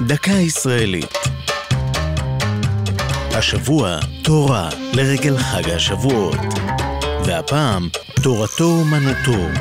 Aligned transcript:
דקה 0.00 0.30
ישראלית. 0.30 1.12
השבוע 3.34 3.98
תורה 4.24 4.70
לרגל 4.92 5.38
חג 5.38 5.70
השבועות. 5.70 6.36
והפעם 7.26 7.88
תורתו 8.22 8.64
אומנותו. 8.64 9.60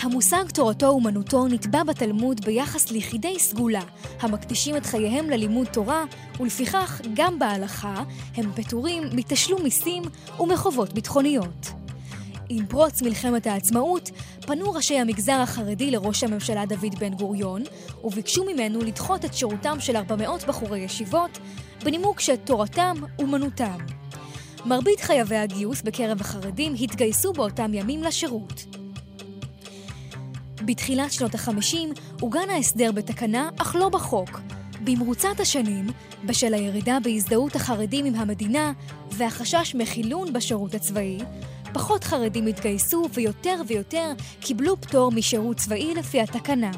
המושג 0.00 0.44
תורתו 0.54 0.86
אומנותו 0.86 1.48
נתבע 1.48 1.82
בתלמוד 1.82 2.44
ביחס 2.44 2.90
ליחידי 2.90 3.38
סגולה, 3.38 3.82
המקדישים 4.20 4.76
את 4.76 4.86
חייהם 4.86 5.30
ללימוד 5.30 5.66
תורה, 5.66 6.04
ולפיכך 6.40 7.00
גם 7.14 7.38
בהלכה 7.38 8.02
הם 8.36 8.52
פטורים 8.54 9.02
מתשלום 9.12 9.62
מיסים 9.62 10.02
ומחובות 10.40 10.92
ביטחוניות. 10.92 11.72
עם 12.48 12.66
פרוץ 12.66 13.02
מלחמת 13.02 13.46
העצמאות, 13.46 14.10
פנו 14.54 14.72
ראשי 14.72 14.98
המגזר 14.98 15.40
החרדי 15.40 15.90
לראש 15.90 16.24
הממשלה 16.24 16.66
דוד 16.66 16.94
בן 16.98 17.14
גוריון, 17.14 17.62
וביקשו 18.04 18.44
ממנו 18.44 18.80
לדחות 18.80 19.24
את 19.24 19.34
שירותם 19.34 19.80
של 19.80 19.96
400 19.96 20.44
בחורי 20.44 20.78
ישיבות, 20.78 21.38
בנימוק 21.84 22.20
שתורתם 22.20 22.96
אומנותם. 23.18 23.78
מרבית 24.66 25.00
חייבי 25.00 25.36
הגיוס 25.36 25.82
בקרב 25.82 26.20
החרדים 26.20 26.74
התגייסו 26.80 27.32
באותם 27.32 27.74
ימים 27.74 28.02
לשירות. 28.02 28.64
בתחילת 30.64 31.12
שנות 31.12 31.34
החמישים 31.34 31.92
עוגן 32.20 32.50
ההסדר 32.50 32.92
בתקנה, 32.92 33.48
אך 33.56 33.76
לא 33.76 33.88
בחוק. 33.88 34.40
במרוצת 34.84 35.40
השנים, 35.40 35.86
בשל 36.24 36.54
הירידה 36.54 36.98
בהזדהות 37.04 37.56
החרדים 37.56 38.04
עם 38.04 38.14
המדינה 38.14 38.72
והחשש 39.10 39.74
מחילון 39.74 40.32
בשירות 40.32 40.74
הצבאי, 40.74 41.18
פחות 41.72 42.04
חרדים 42.04 42.46
התגייסו 42.46 43.08
ויותר 43.14 43.62
ויותר 43.66 44.12
קיבלו 44.40 44.80
פטור 44.80 45.12
משירות 45.12 45.56
צבאי 45.56 45.94
לפי 45.94 46.20
התקנה. 46.20 46.70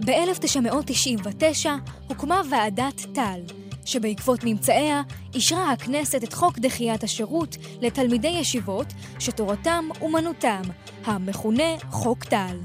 ב-1999 0.00 1.66
הוקמה 2.08 2.40
ועדת 2.50 3.06
טל, 3.14 3.40
שבעקבות 3.84 4.40
ממצאיה 4.44 5.02
אישרה 5.34 5.72
הכנסת 5.72 6.24
את 6.24 6.32
חוק 6.32 6.58
דחיית 6.58 7.04
השירות 7.04 7.56
לתלמידי 7.80 8.28
ישיבות 8.28 8.86
שתורתם 9.18 9.88
אומנותם, 10.00 10.62
המכונה 11.04 11.78
חוק 11.90 12.24
טל. 12.24 12.56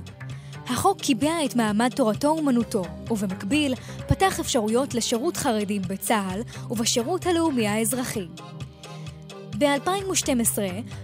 החוק 0.68 1.02
קיבע 1.02 1.46
את 1.46 1.56
מעמד 1.56 1.90
תורתו 1.96 2.28
אומנותו, 2.28 2.84
ובמקביל 3.12 3.76
פתח 4.08 4.40
אפשרויות 4.40 4.94
לשירות 4.94 5.38
חרדים 5.38 5.82
בצה"ל 5.82 6.42
ובשירות 6.70 7.26
הלאומי 7.26 7.68
האזרחי. 7.68 8.28
ב-2012 9.62 10.58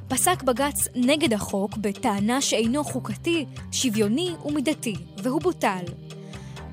פסק 0.08 0.44
בג"ץ 0.44 0.88
נגד 0.96 1.34
החוק 1.34 1.78
בטענה 1.78 2.42
שאינו 2.42 2.84
חוקתי, 2.84 3.46
שוויוני 3.72 4.34
ומידתי, 4.46 4.96
והוא 5.24 5.42
בוטל. 5.42 5.84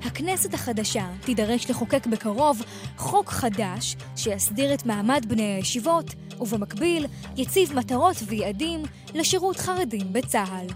הכנסת 0.01 0.53
החדשה 0.53 1.05
תידרש 1.21 1.69
לחוקק 1.69 2.07
בקרוב 2.07 2.61
חוק 2.97 3.29
חדש 3.29 3.95
שיסדיר 4.15 4.73
את 4.73 4.85
מעמד 4.85 5.25
בני 5.27 5.43
הישיבות, 5.43 6.15
ובמקביל 6.39 7.05
יציב 7.37 7.73
מטרות 7.73 8.15
ויעדים 8.27 8.83
לשירות 9.13 9.57
חרדים 9.57 10.13
בצה"ל. 10.13 10.67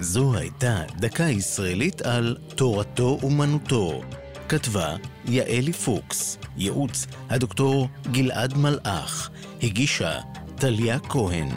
זו 0.00 0.34
הייתה 0.34 0.82
דקה 0.96 1.24
ישראלית 1.24 2.02
על 2.02 2.36
תורתו 2.54 3.18
אומנותו. 3.22 4.00
כתבה 4.50 4.96
יעלי 5.28 5.72
פוקס, 5.72 6.38
ייעוץ 6.56 7.06
הדוקטור 7.28 7.88
גלעד 8.10 8.56
מלאך, 8.56 9.30
הגישה 9.62 10.20
טליה 10.56 10.98
כהן. 10.98 11.48